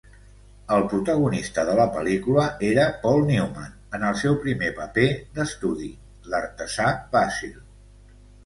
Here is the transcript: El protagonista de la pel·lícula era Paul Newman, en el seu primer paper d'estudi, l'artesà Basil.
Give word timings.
El 0.75 0.85
protagonista 0.93 1.65
de 1.67 1.75
la 1.79 1.85
pel·lícula 1.97 2.45
era 2.69 2.87
Paul 3.05 3.21
Newman, 3.29 3.77
en 3.99 4.07
el 4.09 4.19
seu 4.23 4.39
primer 4.47 4.73
paper 4.81 5.07
d'estudi, 5.37 5.93
l'artesà 6.33 6.93
Basil. 7.17 7.57